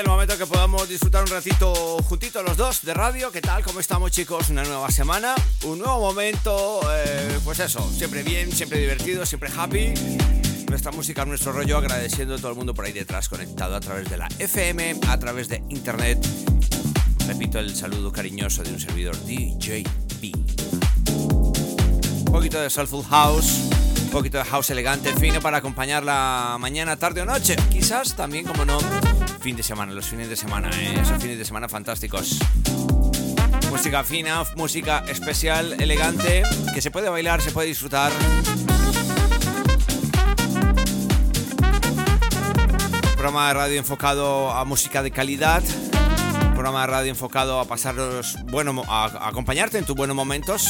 [0.00, 3.32] el momento que podamos disfrutar un ratito juntitos los dos de radio.
[3.32, 3.64] ¿Qué tal?
[3.64, 4.48] ¿Cómo estamos chicos?
[4.50, 9.94] Una nueva semana, un nuevo momento, eh, pues eso, siempre bien, siempre divertido, siempre happy.
[10.68, 14.08] Nuestra música, nuestro rollo, agradeciendo a todo el mundo por ahí detrás conectado a través
[14.08, 16.24] de la FM, a través de internet.
[17.26, 19.82] Repito el saludo cariñoso de un servidor DJ
[20.20, 20.32] B.
[21.10, 23.62] Un poquito de Soulful House,
[24.02, 27.56] un poquito de house elegante, fino para acompañar la mañana, tarde o noche.
[27.70, 28.78] Quizás también, como no,
[29.40, 30.98] fin de semana, los fines de semana, ¿eh?
[31.00, 32.38] esos fines de semana fantásticos.
[33.70, 36.42] Música fina, música especial, elegante,
[36.74, 38.10] que se puede bailar, se puede disfrutar.
[43.12, 45.62] Programa de radio enfocado a música de calidad.
[46.54, 50.66] Programa de radio enfocado a pasarlos bueno, a, a acompañarte en tus buenos momentos.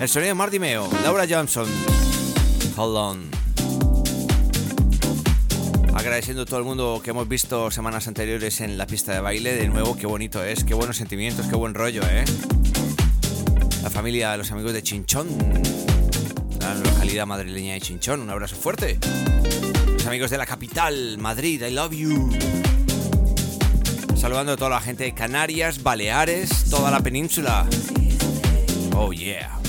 [0.00, 1.68] El sonido de Marty Meo, Laura Johnson.
[2.76, 3.41] Hold on.
[6.02, 9.54] Agradeciendo a todo el mundo que hemos visto semanas anteriores en la pista de baile.
[9.54, 12.24] De nuevo, qué bonito es, qué buenos sentimientos, qué buen rollo, ¿eh?
[13.84, 15.28] La familia, los amigos de Chinchón,
[16.58, 18.98] la localidad madrileña de Chinchón, un abrazo fuerte.
[19.86, 22.30] Los amigos de la capital, Madrid, I love you.
[24.16, 27.64] Saludando a toda la gente de Canarias, Baleares, toda la península.
[28.96, 29.61] Oh yeah.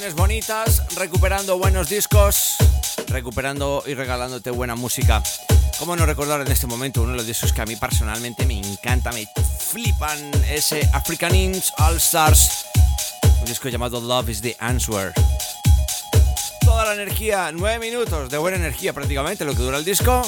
[0.00, 2.54] Sensaciones bonitas, recuperando buenos discos,
[3.08, 5.22] recuperando y regalándote buena música.
[5.78, 8.58] ¿Cómo no recordar en este momento uno de los discos que a mí personalmente me
[8.58, 9.26] encanta, me
[9.58, 10.18] flipan?
[10.48, 12.66] Ese African Inch All Stars,
[13.40, 15.12] un disco llamado Love is the Answer.
[16.62, 20.22] Toda la energía, nueve minutos de buena energía prácticamente, lo que dura el disco.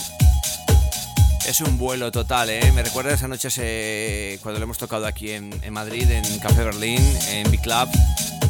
[1.46, 2.72] Es un vuelo total, ¿eh?
[2.72, 7.00] Me recuerda esa noche cuando lo hemos tocado aquí en, en Madrid, en Café Berlín,
[7.28, 7.88] en Big Club.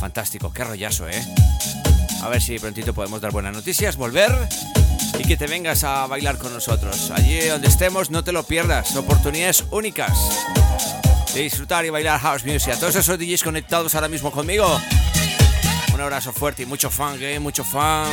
[0.03, 1.25] Fantástico, qué rollazo, ¿eh?
[2.23, 4.37] A ver si prontito podemos dar buenas noticias, volver
[5.17, 7.13] y que te vengas a bailar con nosotros.
[7.13, 8.97] Allí donde estemos, no te lo pierdas.
[8.97, 10.11] Oportunidades únicas
[11.33, 12.73] de disfrutar y bailar house music.
[12.73, 14.67] A todos esos DJs conectados ahora mismo conmigo.
[15.95, 17.39] Un abrazo fuerte y mucho fan, ¿eh?
[17.39, 18.09] Mucho fan.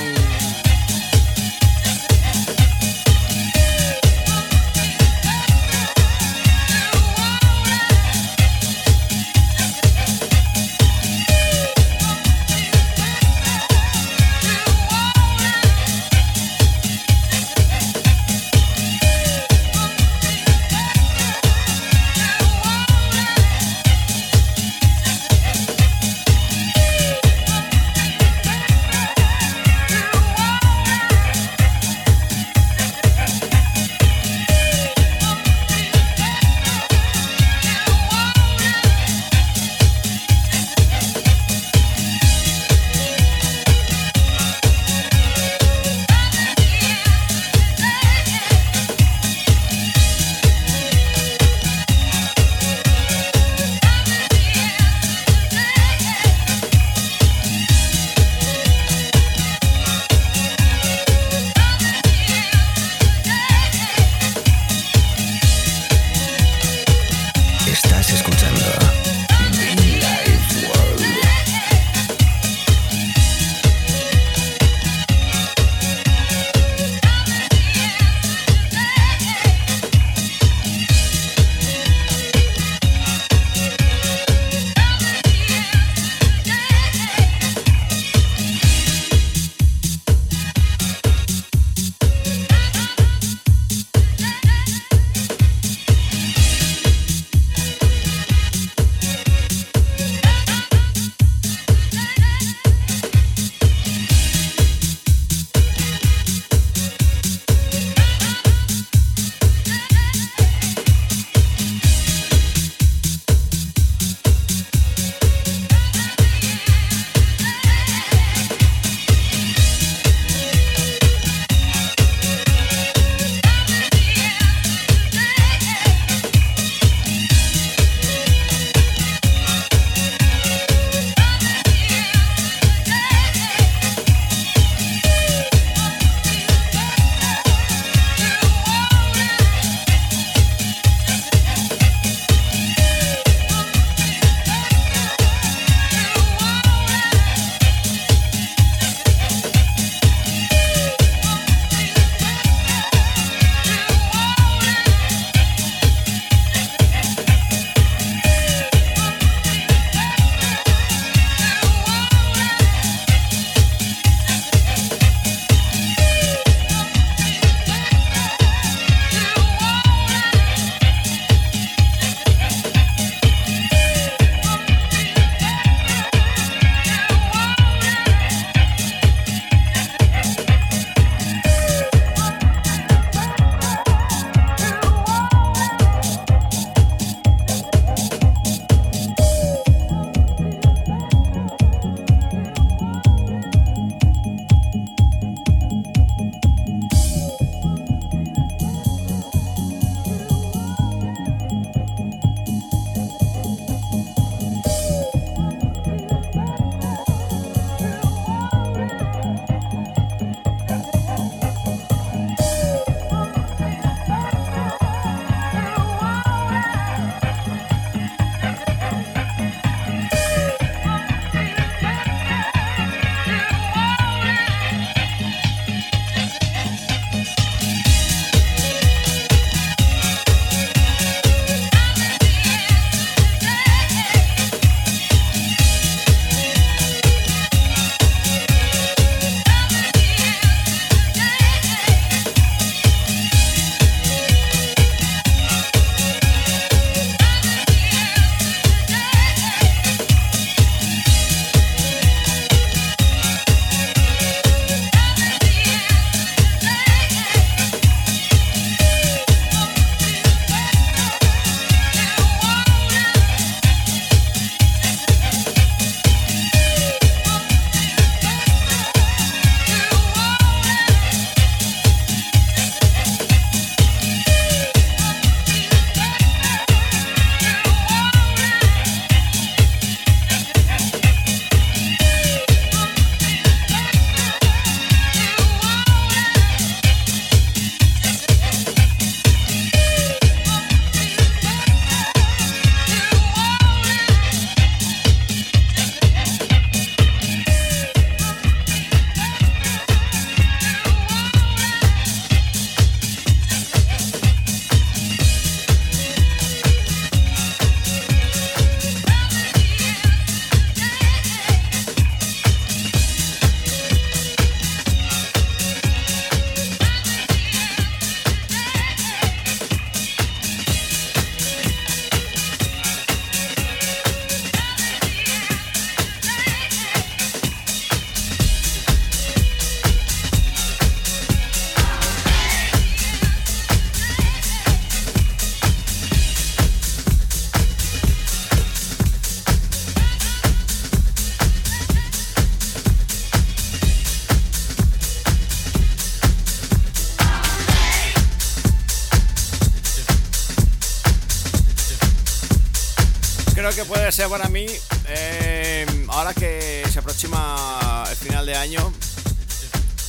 [353.60, 354.66] Creo que puede ser para mí,
[355.10, 358.94] eh, ahora que se aproxima el final de año,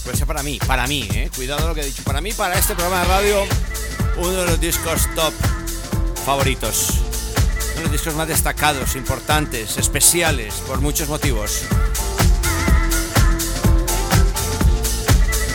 [0.04, 2.56] puede ser para mí, para mí, eh, cuidado lo que he dicho, para mí, para
[2.56, 3.44] este programa de radio,
[4.18, 5.34] uno de los discos top
[6.24, 6.90] favoritos,
[7.72, 11.62] uno de los discos más destacados, importantes, especiales, por muchos motivos.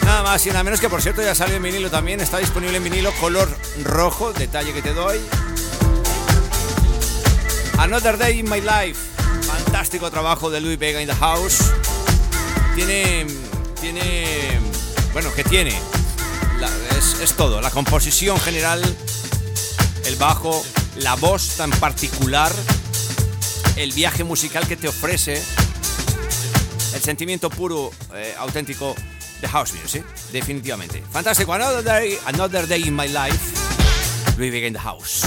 [0.04, 2.76] Nada más y nada menos que por cierto ya salió en vinilo también, está disponible
[2.76, 3.48] en vinilo color
[3.84, 5.18] rojo, detalle que te doy.
[7.78, 8.98] Another Day in My Life,
[9.46, 11.60] fantástico trabajo de Louis Vega in the House.
[12.76, 13.28] Tiene,
[13.80, 14.60] tiene,
[15.14, 15.78] bueno, que tiene,
[16.98, 18.82] es, es todo, la composición general,
[20.06, 20.64] el bajo,
[20.98, 22.52] la voz tan particular,
[23.76, 25.42] el viaje musical que te ofrece,
[26.94, 28.96] el sentimiento puro, eh, auténtico
[29.42, 31.04] de house music, definitivamente.
[31.12, 35.24] Fantástico, another day, another day in my life, living in the house.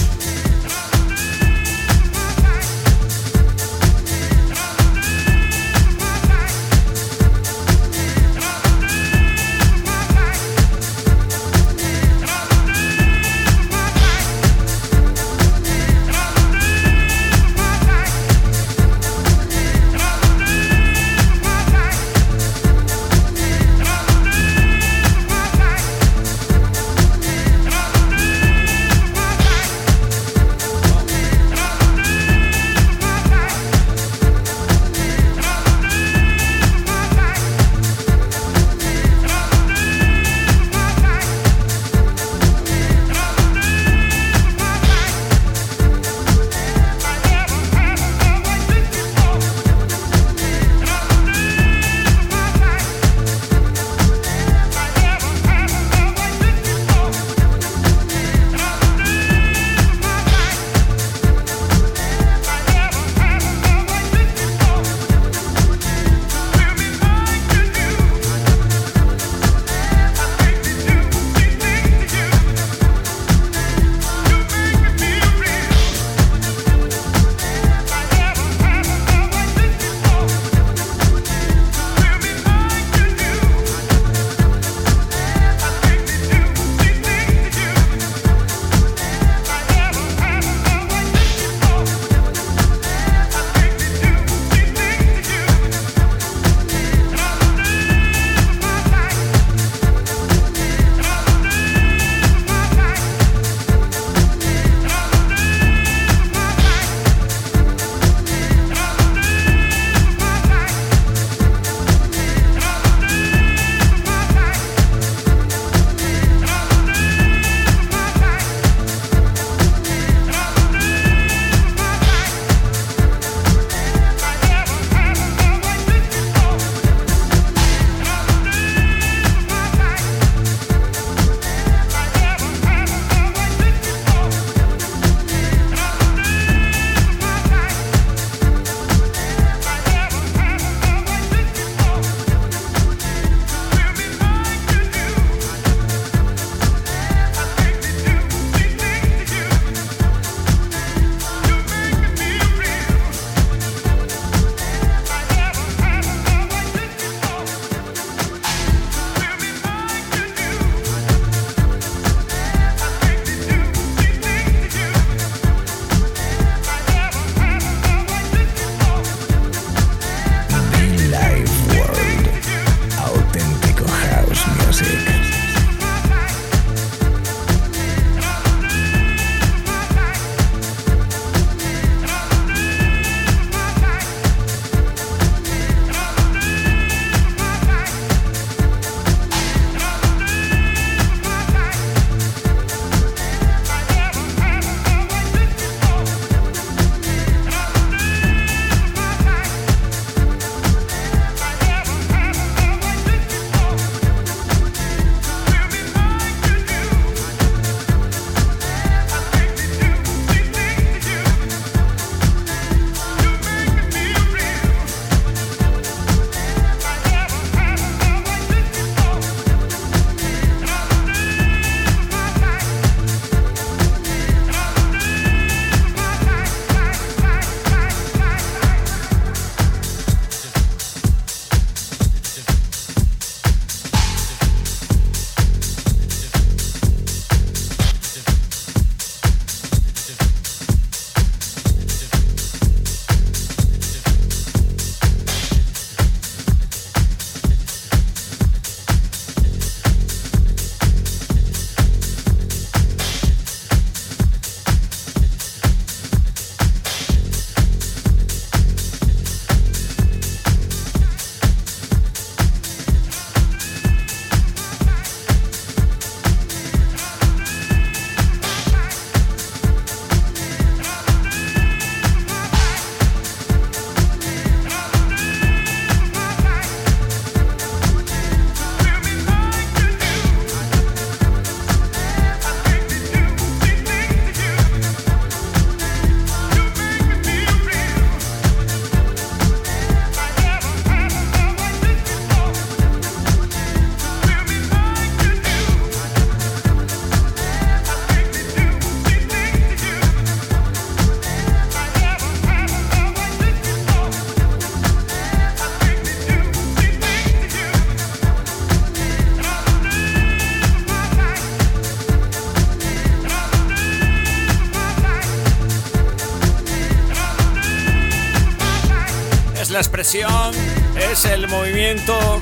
[321.19, 322.41] Es el movimiento,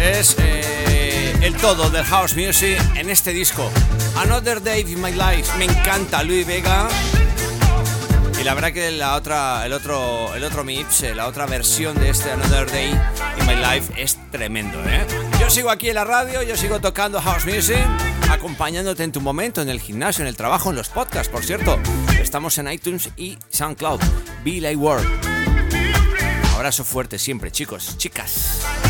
[0.00, 3.68] es eh, el todo del house music en este disco.
[4.16, 6.88] Another Day in My Life, me encanta Luis Vega.
[8.40, 11.98] Y la verdad que la otra, el otro, el otro mix, eh, la otra versión
[11.98, 15.04] de este Another Day in My Life es tremendo, ¿eh?
[15.40, 17.84] Yo sigo aquí en la radio, yo sigo tocando house music,
[18.30, 21.78] acompañándote en tu momento, en el gimnasio, en el trabajo, en los podcasts, por cierto.
[22.20, 24.00] Estamos en iTunes y SoundCloud.
[24.44, 25.29] Be Like World.
[26.60, 28.89] Abrazo fuerte siempre, chicos, chicas.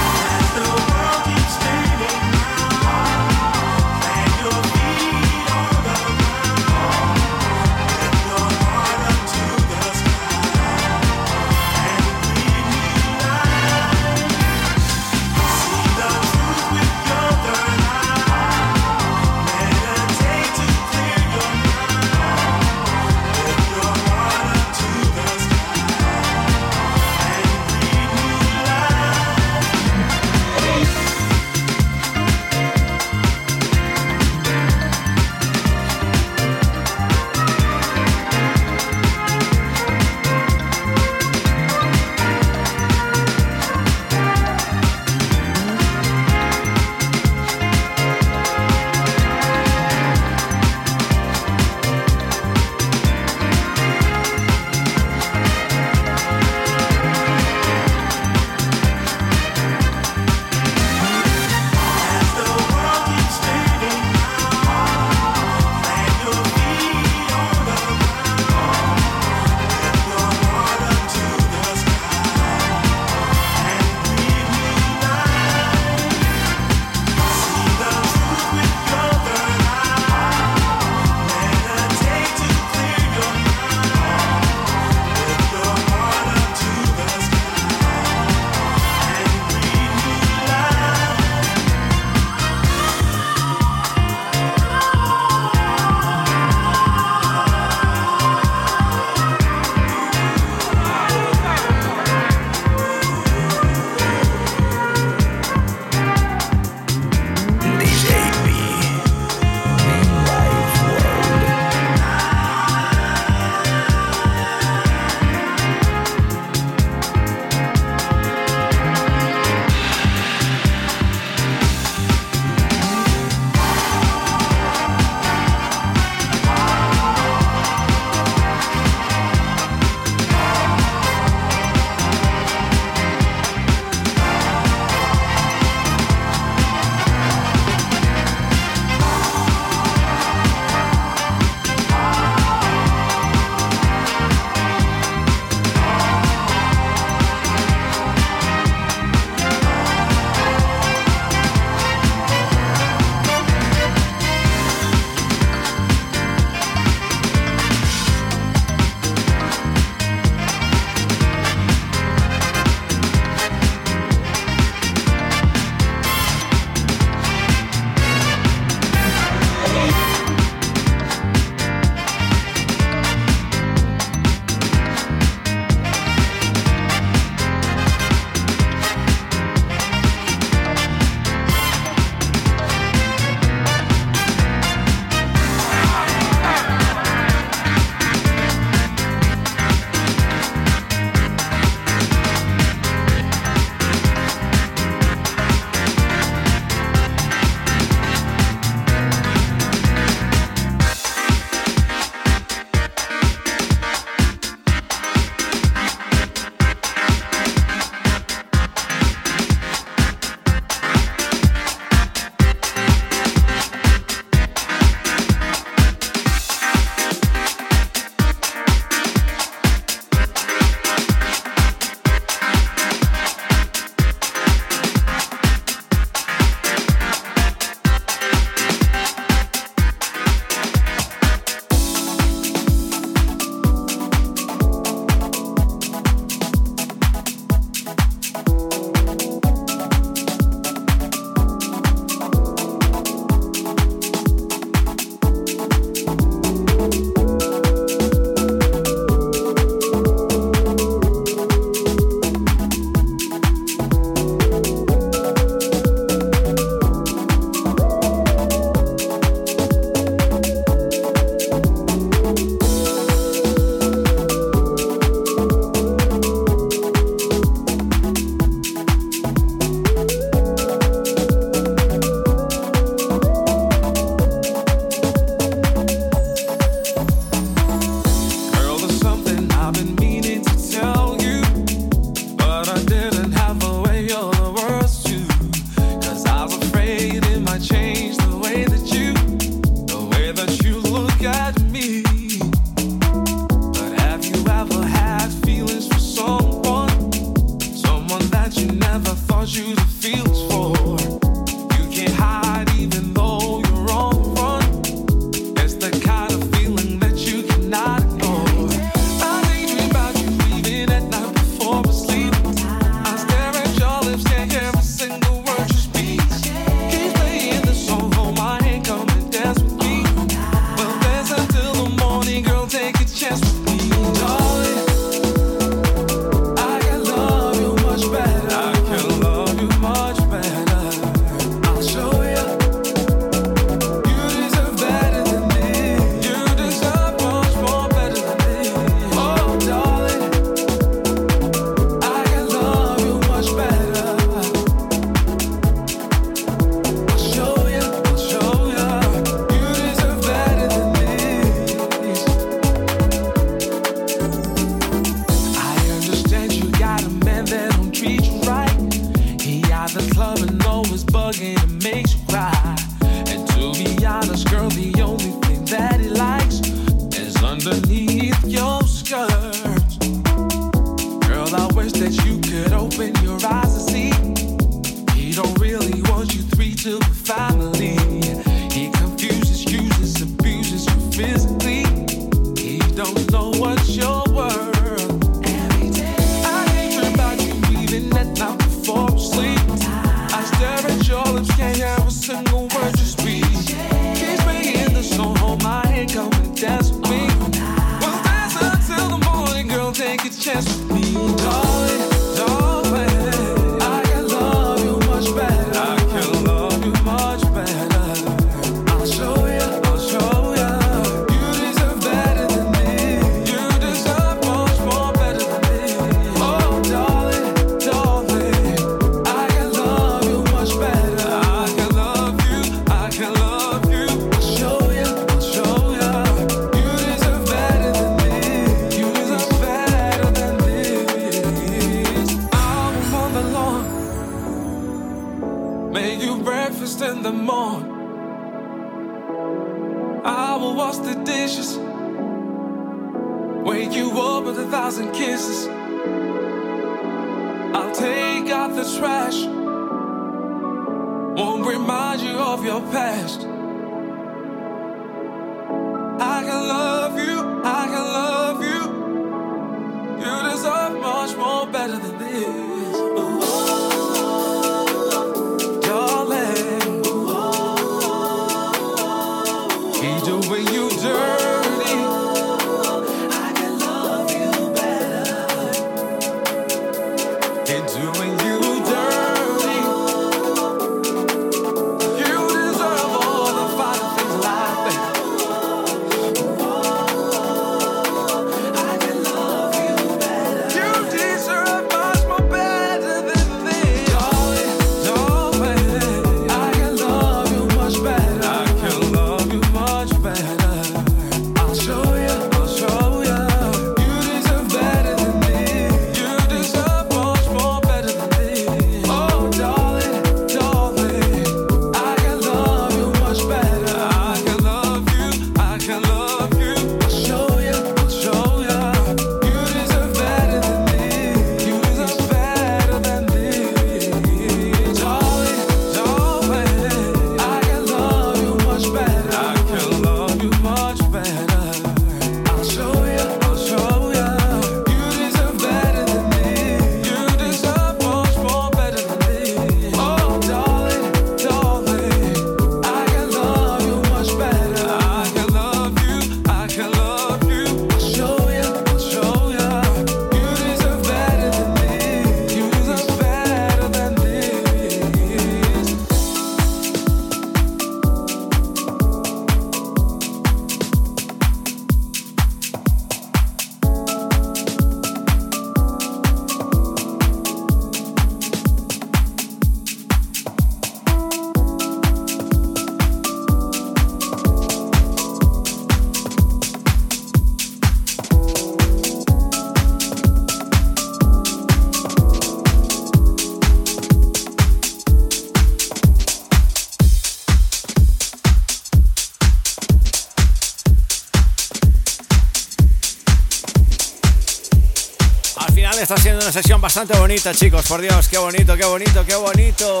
[596.80, 597.86] bastante bonita, chicos.
[597.86, 600.00] Por Dios, qué bonito, qué bonito, qué bonito.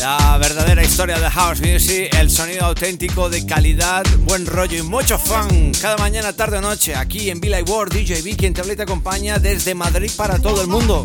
[0.00, 5.18] La verdadera historia de House Music, el sonido auténtico de calidad, buen rollo y mucho
[5.18, 5.72] fan.
[5.80, 9.38] Cada mañana, tarde o noche, aquí en Villa y World, DJ B, quien te acompaña
[9.38, 11.02] desde Madrid para todo el mundo.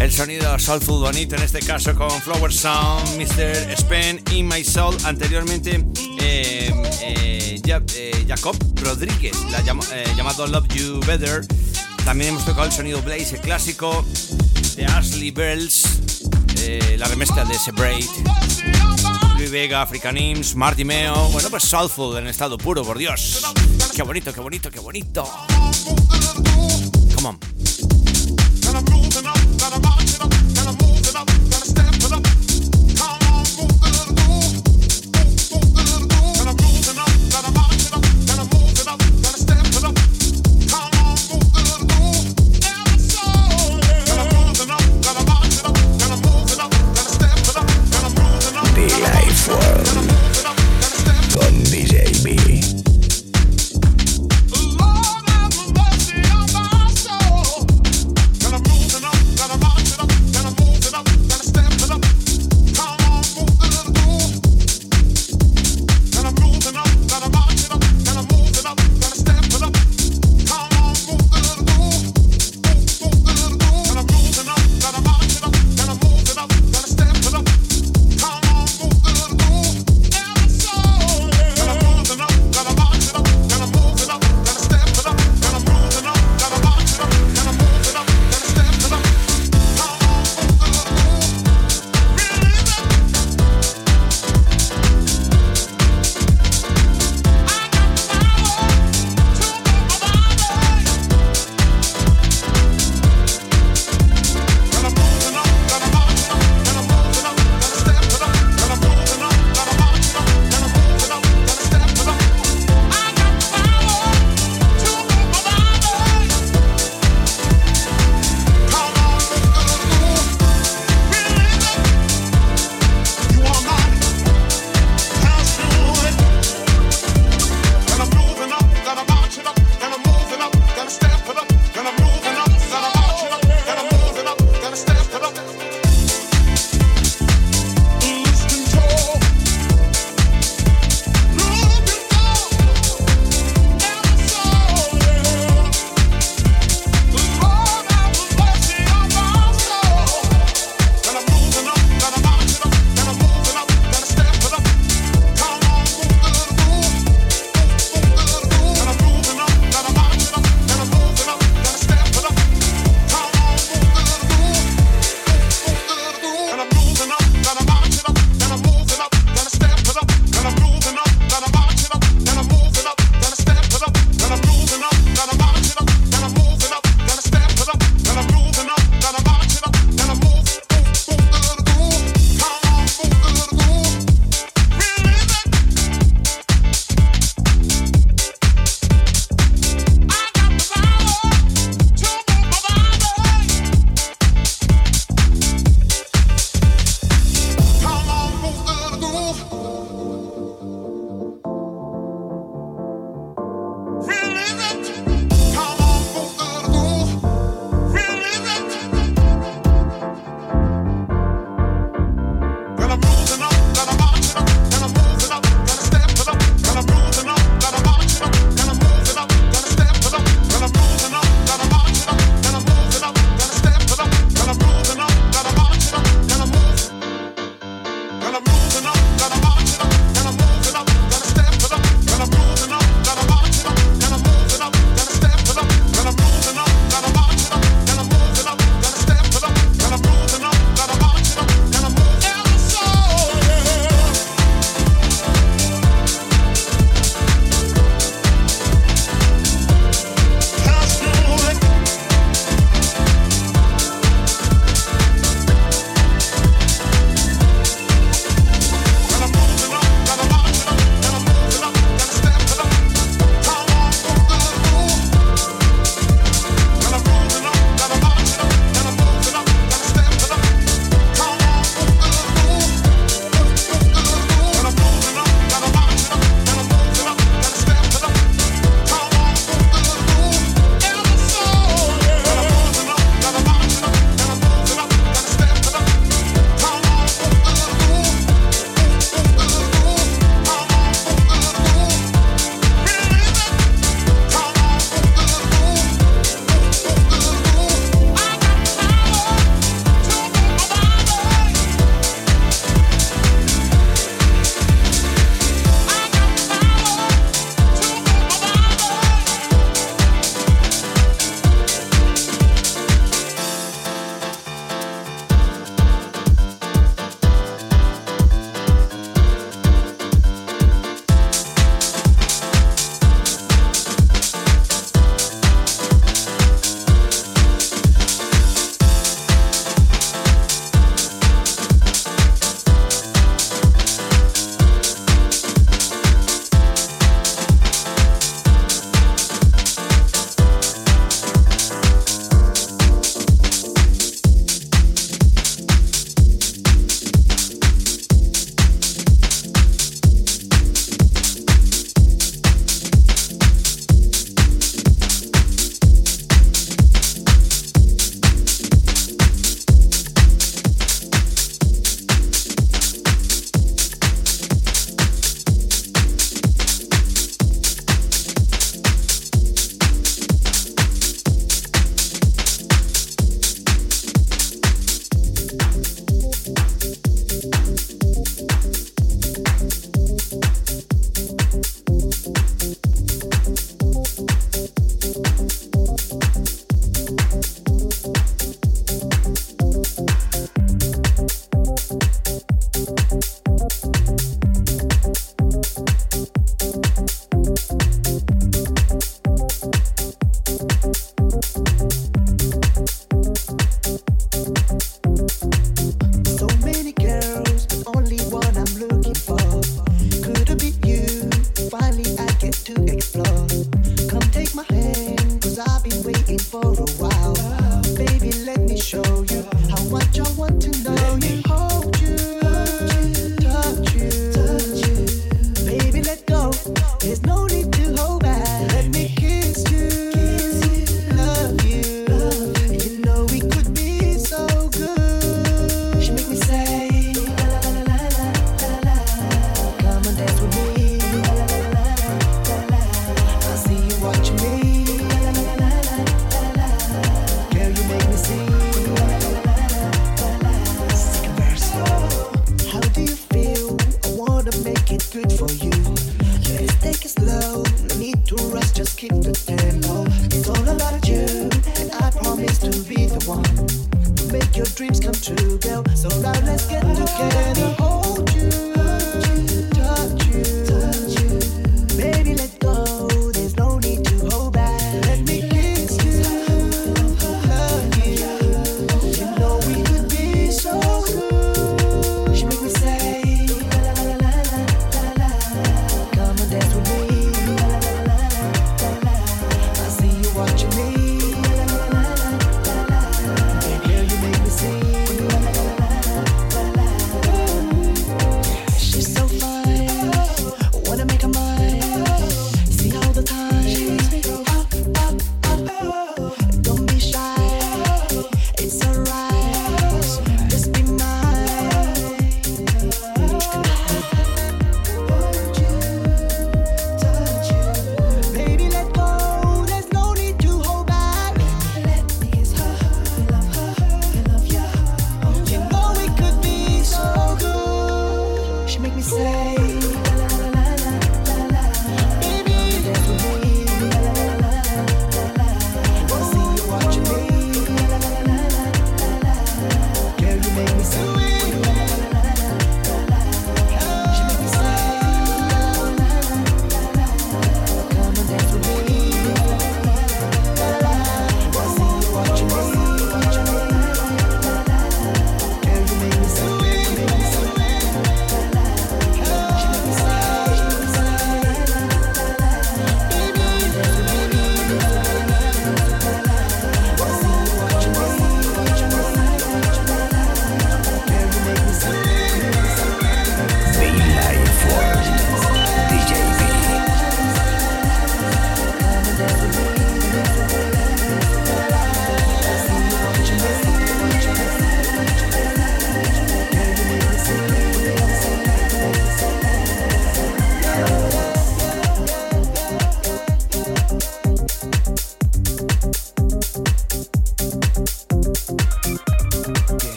[0.00, 3.76] El sonido soulful bonito, en este caso con Flower Sound, Mr.
[3.76, 5.84] Spen y My Soul, anteriormente
[6.18, 6.69] eh,
[7.02, 11.46] eh, eh, Jacob Rodríguez, la eh, llamado Love You Better.
[12.04, 14.04] También hemos tocado el sonido Blaze, el clásico
[14.76, 15.84] de Ashley Bells,
[16.58, 18.08] eh, la remezcla de Sebrate,
[19.36, 21.28] Luis Vega, Africanims, Martimeo.
[21.30, 23.42] Bueno, pues Southful en estado puro, por Dios.
[23.94, 25.49] Qué bonito, qué bonito, qué bonito.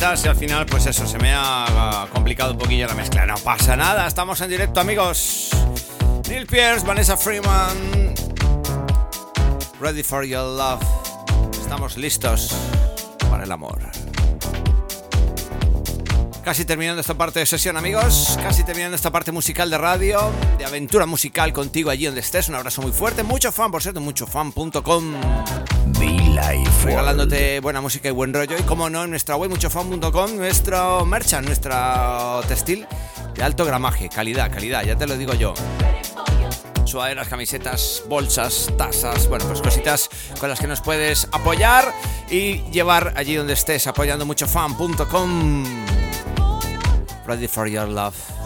[0.00, 3.26] Manitas y al final, pues eso, se me ha complicado un poquillo la mezcla.
[3.26, 5.50] No pasa nada, estamos en directo, amigos.
[6.28, 8.14] Neil Pierce, Vanessa Freeman.
[9.80, 10.82] Ready for your love.
[11.60, 12.54] Estamos listos
[13.30, 13.78] para el amor.
[16.42, 18.38] Casi terminando esta parte de sesión, amigos.
[18.42, 22.48] Casi terminando esta parte musical de radio, de aventura musical contigo allí donde estés.
[22.48, 23.22] Un abrazo muy fuerte.
[23.22, 25.14] Mucho fan, por cierto, muchofan.com.
[26.08, 26.84] Life.
[26.84, 28.56] Regalándote buena música y buen rollo.
[28.58, 32.86] Y como no, en nuestra web muchofan.com, nuestro merchan, nuestra textil
[33.34, 34.08] de alto gramaje.
[34.08, 35.54] Calidad, calidad, ya te lo digo yo
[36.90, 41.94] sudaderas, camisetas, bolsas, tazas, bueno, pues cositas con las que nos puedes apoyar
[42.28, 45.64] y llevar allí donde estés apoyando muchofan.com.
[47.26, 48.39] Ready for your love.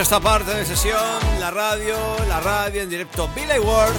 [0.00, 0.98] Esta parte de sesión,
[1.38, 1.94] la radio,
[2.26, 3.92] la radio en directo, Billy Ward,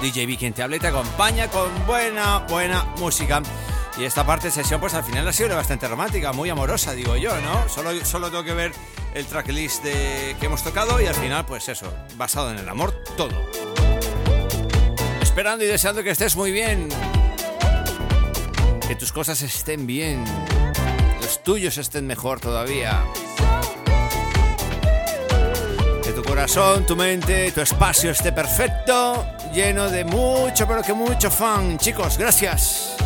[0.00, 3.42] DJB quien te habla y te acompaña con buena, buena música.
[3.98, 7.16] Y esta parte de sesión, pues al final ha sido bastante romántica, muy amorosa, digo
[7.16, 7.68] yo, ¿no?
[7.68, 8.72] Solo, solo tengo que ver
[9.14, 12.92] el tracklist de, que hemos tocado y al final, pues eso, basado en el amor,
[13.16, 13.50] todo.
[15.20, 16.88] Esperando y deseando que estés muy bien,
[18.86, 20.24] que tus cosas estén bien,
[21.20, 23.04] los tuyos estén mejor todavía.
[26.36, 29.24] Corazón, tu mente, tu espacio esté perfecto,
[29.54, 31.78] lleno de mucho, pero que mucho fan.
[31.78, 33.05] Chicos, gracias.